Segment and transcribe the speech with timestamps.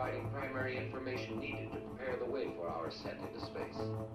[0.00, 4.09] providing primary information needed to prepare the way for our ascent into space.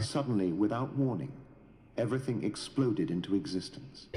[0.00, 1.32] Suddenly, without warning,
[1.96, 4.08] everything exploded into existence.